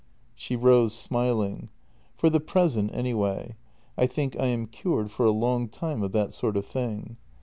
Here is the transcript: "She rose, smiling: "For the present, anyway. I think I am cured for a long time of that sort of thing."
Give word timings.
"She 0.35 0.55
rose, 0.55 0.95
smiling: 0.95 1.69
"For 2.17 2.31
the 2.31 2.39
present, 2.39 2.89
anyway. 2.91 3.55
I 3.95 4.07
think 4.07 4.35
I 4.39 4.47
am 4.47 4.65
cured 4.65 5.11
for 5.11 5.27
a 5.27 5.31
long 5.31 5.67
time 5.69 6.01
of 6.01 6.11
that 6.13 6.33
sort 6.33 6.57
of 6.57 6.65
thing." 6.65 7.17